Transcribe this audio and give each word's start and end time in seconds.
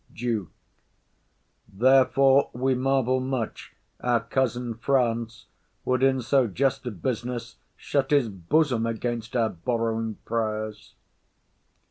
DUKE. 0.15 0.47
Therefore 1.71 2.49
we 2.53 2.73
marvel 2.73 3.19
much 3.19 3.75
our 3.99 4.19
cousin 4.19 4.73
France 4.73 5.45
Would, 5.85 6.01
in 6.01 6.23
so 6.23 6.47
just 6.47 6.87
a 6.87 6.89
business, 6.89 7.57
shut 7.75 8.09
his 8.09 8.27
bosom 8.27 8.87
Against 8.87 9.35
our 9.35 9.49
borrowing 9.49 10.15
prayers. 10.25 10.95